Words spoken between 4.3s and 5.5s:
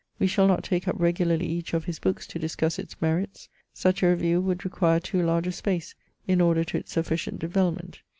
would require too large